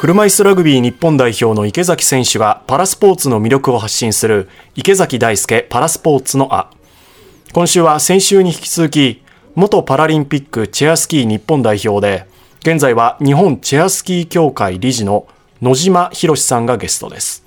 [0.00, 6.70] 車椅子ラグビー日本代表の池崎選手がパラスポーツの魅力を発信する池崎大輔パラスポーツのあ。
[7.52, 9.22] 今週は先週に引き続き
[9.54, 12.26] 元パラリンピックチェアスキー日本代表で
[12.60, 15.28] 現在は日本チェアスキー協会理事の
[15.60, 17.44] 野島博さんがゲストです。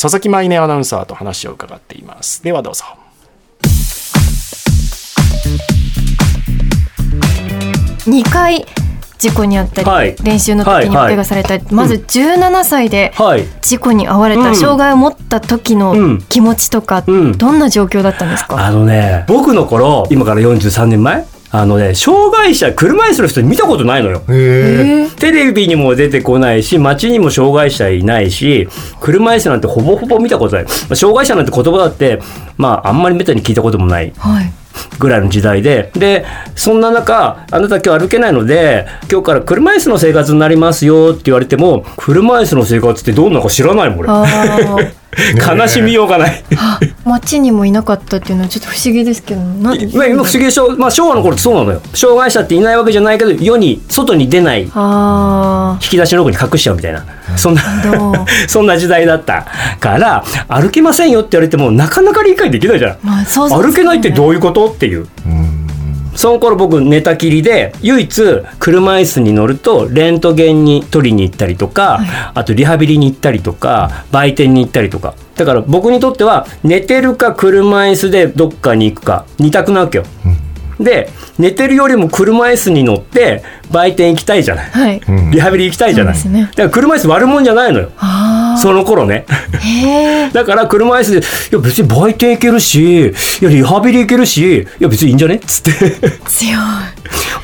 [0.00, 2.44] 佐々木舞音アナウンサーと話を伺っています。
[2.44, 2.84] ではどうぞ。
[8.06, 8.64] 2回
[9.18, 10.16] 事故にあったり、はい。
[10.22, 13.44] 練習の時にはい怪我されたり、まず17歳ではい。
[13.60, 14.56] 事故に遭われた、うん。
[14.56, 16.22] 障害を持った時うのん。
[16.28, 17.32] 気持ちとか、うん。
[17.36, 24.20] どんな状況だったんですか、あのね、僕の頃、今から43年前あのね、障害者、車椅子の人見たことないのよ。
[24.26, 28.68] テレビにも出てこないし、街にも障害者いないし、
[29.00, 30.64] 車椅子なんてほぼほぼ見たことない。
[30.64, 32.20] まあ障害者なんて言葉だって、
[32.58, 34.12] まあ、あんまりめったに聞いたこともない。
[34.18, 34.52] はい
[34.98, 44.08] ぐらいの時代で、で、そんな中、あなた今日歩けないので、今日から車椅子の生活になりますよって言われても、車椅子の生活ってどんなか知らないもん、俺。
[45.16, 46.44] 悲しみようがない。
[46.56, 51.80] あ街にもいなかったっていうのはちょっと不思議ですけどなまあ、今不思議でしょ、まあ、昭和の頃ってそうなのよ。
[51.94, 57.04] 障害者っていないわけじゃないけど世に外に出ない引あき出しの奥に隠しちゃうみたいな。
[57.36, 57.62] そんな
[58.48, 59.46] そんな時代だった
[59.80, 62.96] から歩けませんよって言われてもなかなか理解できないじゃん。
[63.02, 65.06] まあそう歩けないってどうういうことっていう
[66.18, 68.22] その頃僕寝たきりで唯一
[68.58, 72.00] 車椅子に乗るとレントゲンに取りに行ったりとか、
[72.34, 80.04] あとリハビリに行ったりとか売店に行ったりとかだから僕にとっては寝てるか車椅子でどっかに行くか二択なわけよ。
[80.80, 84.70] で寝てるよりも車椅子に乗って売店行きたいじゃない。
[84.70, 86.28] はい、んリハビリ行きたいじゃない。
[86.28, 87.92] ねだから車椅子悪もんじゃないのよ。
[88.58, 89.24] あその頃ね。
[90.32, 95.36] だから車椅子で、いや別に売店行けるし、いやリハビリ行けるし、いや別にいいんじゃね？
[95.36, 96.00] っつって。
[96.26, 96.50] 強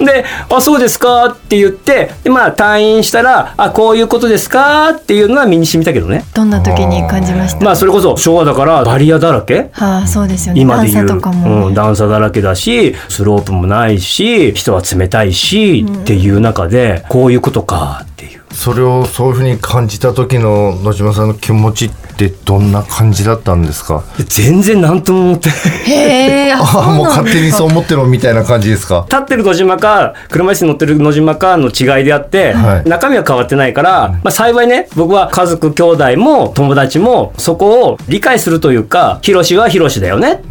[0.01, 0.05] い。
[0.05, 1.27] で、あ、そうですか？
[1.27, 4.91] って言って、でまあ退院したら、あ、こういうことですか？
[4.91, 6.25] っていうのは身に染みたけどね。
[6.35, 7.65] どんな時に感じました？
[7.65, 9.71] まあそれこそ昭和だからバリアだらけ？
[9.73, 10.61] はあそうですよね。
[10.61, 18.44] 今で言う、段差とかも、うん、段差だらけだし、スロープもないし、人は冷たいし、っていう中で、こういうことかっていう。
[18.55, 24.05] それをそういうふうに感じた時の野島さんの気持ちってどんな感じだったんですか？
[24.29, 25.59] 全然何とも思ってない。
[25.91, 29.05] へえあ ああもう勝手にそうう思ってるみたいな感じですか？
[29.11, 32.89] 立ってる野島か車椅子に乗ってる野島かの違いであって、はい。
[32.89, 40.43] 中身は変わってないから、まあ、幸いね僕は家族兄弟も友達もそこを理解するというかヒロシはヒロシだよね、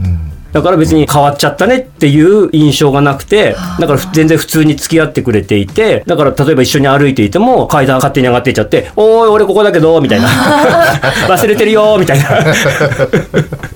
[0.53, 10.27] だから別に変わっちゃったねっていう印象がなくてだから全然普通に付き合ってくれていてだから例えば一緒に歩いていても階段勝手に上がっていっちゃって「おーい俺ここだけど」みたいな
[11.27, 12.25] 「忘れてるよ」みたいな。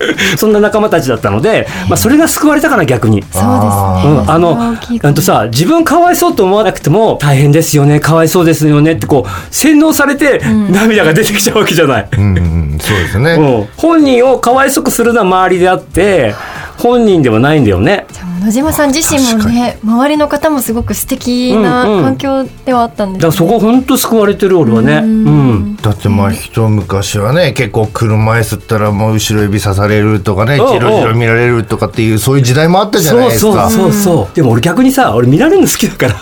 [0.36, 3.22] そんな仲間たちだったので、まあ、それが救われたかな逆に。
[3.22, 10.40] そうですね、うん、あのあとさ自分かわいそうと思わなくても大変ですよねかわいそうですよねってこう洗脳されて
[10.70, 16.34] 涙が出てきちゃうわけじゃない、うんうんそうですね、うん、本人をかわいそくするのは周りであって
[16.78, 18.06] 本人ではないんだよね。
[18.12, 22.02] じゃあもう野島さん自身もね周りの方もすごく素敵なうんうん。
[22.04, 24.96] 環境ではあったんですだからそこ本当救われてる俺はね。
[25.04, 25.76] うん。
[25.76, 33.70] だってまあ一昔はね結構車椅子ったらもう後ろ指刺されるとかねうんじろじろ見られるとかっていうそういう時代もあったじゃないそうですか。
[33.70, 36.14] そうそうそうでも俺逆にさ俺見られるの好きだから。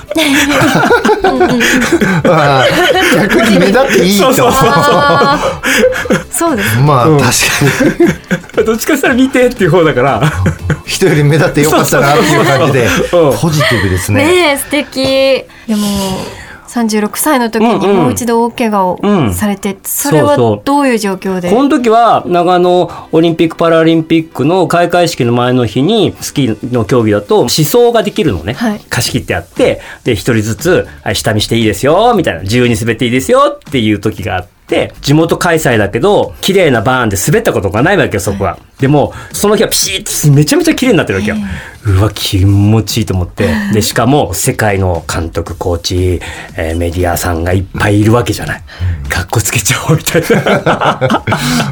[3.15, 4.25] 逆に目立っていいと。
[4.25, 4.71] そうそうそう。
[4.73, 5.39] あ
[6.11, 7.19] ーそうですまあ、うん。
[7.19, 7.35] 確か
[8.05, 10.23] に どっちかしたら見てっていう方だから。
[10.87, 12.87] 人より目立ってよかったなっていう感じで。
[13.13, 13.39] うん。
[13.39, 14.25] ポジティブですね。
[14.25, 15.03] ねえ素敵。
[15.05, 15.87] でも
[16.69, 17.97] 36歳の時にうんうん。
[17.97, 19.35] もう一度大怪我をうん。
[19.35, 20.61] されて、それはそうそう。
[20.65, 21.51] どういう状況で？
[21.51, 28.81] この時は長野オリンピック・パラリンピックの開会式の前の日にスキーの競技だと思想ができるのね、はい。
[28.89, 32.43] 貸し切ってあってで一人ずつ「はい下見していいですよ」みたいな。
[32.43, 34.56] 自由に滑っていいですよっていう時があって
[35.01, 38.59] 地元開催だけど綺麗なバーンで滑ったことがないわけよそこは。
[38.81, 41.37] でもその日はピシッとめちゃめちゃ綺麗になってるわけよ。
[41.87, 46.21] うわ気持ちいいと思ってでしかも世界の監督コーチ、
[46.57, 48.63] えーメディアさんがいっぱいいるわけじゃない。
[49.09, 51.25] かっこつけちゃおうみたいな。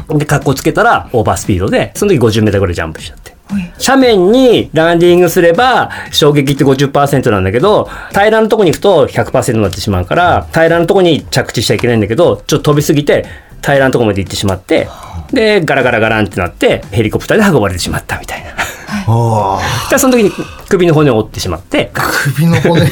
[0.17, 3.34] で、格好つけたら、オーバースピードで、その時50メーターぐらいジャンプしちゃって。
[3.79, 13.25] 斜面にランディングすれば、衝撃って50%なんだけど、平らなとこに行くと100%になってしまうから、平らなとこに着地しちゃいけないんだけど、ちょっと飛びすぎて、
[13.61, 14.87] 平らなとこまで行ってしまって、
[15.31, 18.64] で、ガラガラガランってなって、ヘリコプターで運ばれてしまったみたいな。
[19.07, 20.31] ああで、その時に
[20.69, 22.85] 首の骨を折ってしまって、首の骨。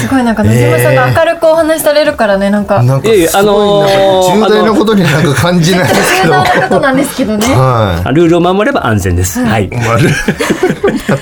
[0.00, 2.82] すごいなんか野島さんが明るくお話しされるからねなんか。
[2.82, 5.88] なんかいやいやすごいなんか重大なことになんか感じない。
[5.88, 7.46] ですけ重ど要なことなんですけどね。
[7.54, 9.44] はルールを守れば安全です。
[9.44, 9.66] はい。
[9.66, 10.10] い、まあル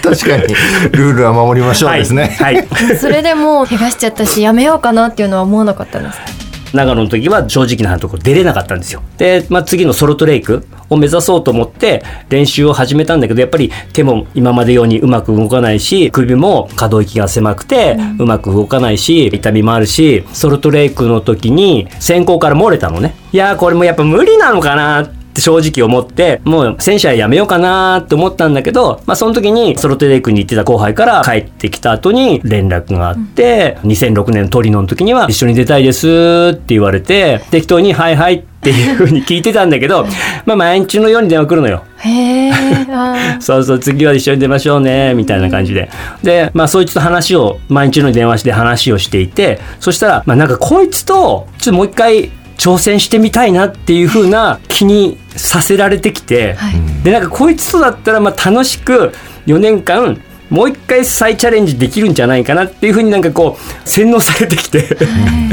[0.02, 0.54] 確かに。
[0.92, 2.54] ルールは守りましょうですね、はい。
[2.56, 2.98] はい。
[2.98, 6.41] それでもう怪我しちゃったしやめようかなっていうのは思わなかったんですか？
[6.72, 9.02] 長野の時は正直なところ出れなかったんですよ。
[9.18, 23.14] で、まあ、次のソルトレイクを目指そうと思って練習を始めたんだけど、やっぱり手も今までようにうまく動かないし、首も可動域が狭くてうまく動かないし、痛みもあるし、ソルトレイクの時に先行から漏れたのね。
[23.32, 40.04] いやーこれもやっぱ無理なのかなってって正直思って、もう戦車はやめようかなって思ったんだけど、まあその時にソロテレイクに行ってた後輩から帰ってきた後に連絡があって、2006年のトリノの時には一緒に出たいですって言われて、適当にはいはいっていう風に聞いてたんだけど、
[40.44, 41.82] まあ毎日のように電話来るのよ。
[41.98, 42.52] へ
[43.40, 45.88] そうそう、次は一緒に出ましょうね、みたいな感じで。
[46.22, 52.30] で、まあ、そいつと話を、毎日のように電話して話をしていて、そしたら、まあ、なんかこいつと、ちょっともう一回
[52.62, 59.12] 挑戦してみたいなっていう風な気にさせられてきて、はいで、なんかこいつとだったら、まあ、楽しく
[59.46, 64.96] 4年間、もう一回再チャレンジできるんじゃないかなっていう風になんかこう、洗脳されてきて。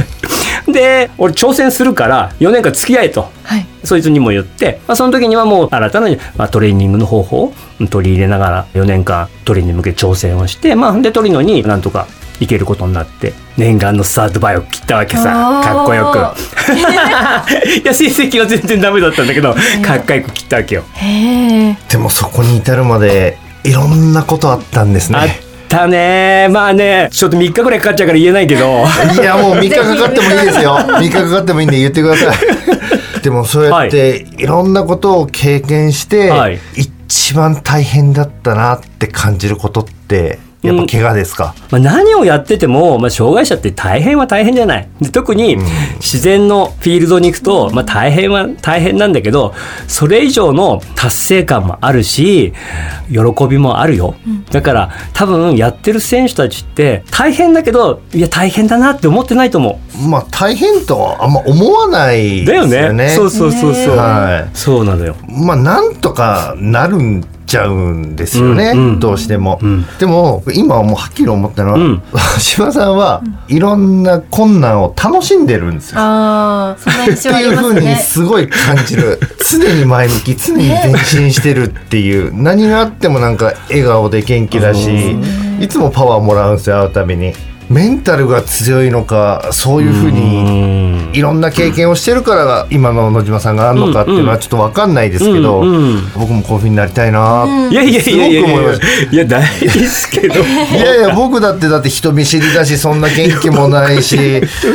[0.72, 3.32] で、俺挑戦するから4年間付き合えと。
[3.42, 3.66] はい。
[3.84, 7.54] そいつにも言って、まあ、その時にはもう新たな、まあ、トレーニングの方法を
[7.90, 12.06] 取り入れながら4年間トレーニングに向けて挑戦をして、まあ、でトリノになんとか
[12.40, 15.24] 行けることになって念願のスタートバイを切ったわけさ
[15.64, 16.18] かっこよく。
[16.80, 19.54] いや成績は全然ダメだったんだけど
[19.84, 20.84] かっこよく切ったわけよ。
[21.90, 25.42] でもそこに至るまでいろんなことあったんですあっね。
[25.68, 26.48] たね。
[26.50, 28.86] まあねちょっと3日ぐらいかかっちゃうから言えないけど。
[29.14, 30.78] いや もう3日かかってもいいですよ。
[30.78, 32.38] 3日かかってもいいんで言ってください。
[33.22, 36.60] でもそうやっていろんなことを経験して、はい。
[36.76, 44.90] 一番大変だったなって感じることってやっぱ怪我ですか、まあ、何をやってても、まあ、障害者って大変は大変じゃない。
[45.00, 45.56] で特に
[46.02, 49.54] 自然のフィールドに行くと、まあ、大変は大変なんだけど、
[49.88, 52.54] それ以上の達成感もあるし、
[53.10, 54.16] 喜びもあるよ。
[54.52, 59.80] だから多分やってる選手たちって大変だけど、いや大変だなって思ってないと思
[60.10, 62.46] まあ大変とはあんま思わないう。
[62.46, 63.06] ですだよよね。
[63.08, 63.16] ね。
[63.16, 63.96] そうそうそうそう。
[63.96, 65.16] はいそうなのよ。
[65.28, 69.00] まあなんとかなるんちゃうんですよね、うんうん。
[69.00, 69.86] どうしても、ん。
[69.98, 72.02] でも今はもうはっきり思ったのは、うん。
[72.40, 76.00] 島さんはいろんな困難を楽しんでるんですよ。
[76.00, 77.96] ああ、そんな印象あっていうふうに。
[77.96, 79.20] すごい感じる。
[79.50, 82.32] 常に前向き常に前進してるっていう。
[82.34, 85.18] 何があってもなんか笑顔で元気だし
[85.60, 87.34] いつもパワーもらうんですよ会うたびに
[87.70, 95.64] メンタルが強いのかそういうふうにいろんな経験をしてるから今の野島さんがあるのかっていうのはちょっと分かんないですけど、
[96.16, 100.36] 僕もこういうふうになりたいなっていやいやいやいやいやすごく思いましいや大事ですけど。
[100.36, 100.38] い
[100.74, 104.18] やいや僕だってだって人見知りだしそんな元気もないし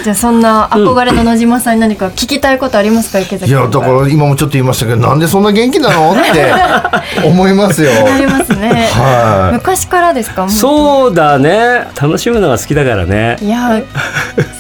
[0.03, 7.91] じゃあそんな憧れの野島さんに何か聞きたいことありますか池崎いやだから今もちょっと言いましたけどなんでそんな元気なのって思いますよ。
[8.07, 8.89] ありますね。
[8.93, 10.49] はい昔からですか。
[10.49, 11.87] そうだね。
[12.01, 13.37] 楽しむのが好きだからね。
[13.41, 13.83] いや、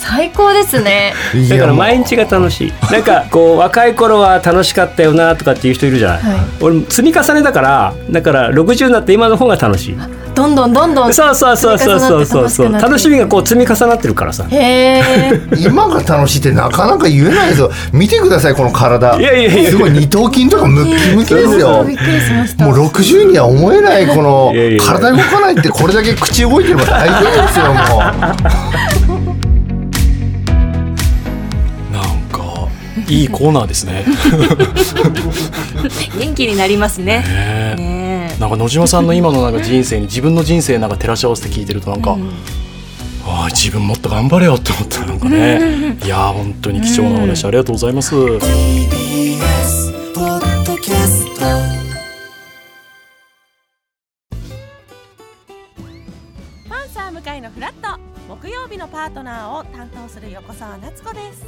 [0.00, 1.14] 最高ですね。
[1.48, 2.72] だから毎日が楽しい。
[2.90, 6.40] なんかこう若い頃は楽しかったよなとかっていう人いるじゃない、はい。
[6.60, 9.96] 俺積み重ねだからだから60になって今の方が楽しい
[10.34, 11.14] どんどんどんどん。
[11.14, 14.46] そうそうそうそうそうそう楽しみがこう積み重なってるからさ。
[14.50, 21.84] 今が楽しいってなかなか言えないですよ見てくださいこの体いやいやいやすごい二頭筋とかムッキムキですよ。
[22.58, 27.74] もう60には思えないこの体動かないってこれだけ口動いてれば大丈夫ですよも
[31.92, 32.68] なんか
[33.08, 34.04] いいコーナーですね。
[36.18, 37.24] 元気になりますね。
[37.76, 38.03] ね
[38.40, 42.16] なんか野島さんの今のなんか人生に自分の人生なんか照らし合わせて聞いてるとなんか、
[43.26, 48.10] ああ自分もっと頑張れよって思ったなんかね、いやー本当に貴重なお話ありがとうございます。
[56.68, 61.44] パンサー向かいのフラット木曜日のパートナーを担当する横澤夏子です。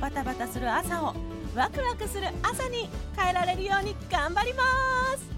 [0.00, 1.14] バタバタする朝を
[1.56, 4.62] ワクワクする朝に変えられるように頑張りま
[5.16, 5.37] す